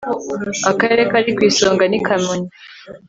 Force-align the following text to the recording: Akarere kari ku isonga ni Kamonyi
Akarere 0.71 1.03
kari 1.11 1.31
ku 1.35 1.41
isonga 1.49 1.83
ni 1.87 1.99
Kamonyi 2.05 2.49